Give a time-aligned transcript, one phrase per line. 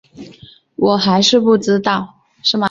[0.77, 2.21] 我还是不知道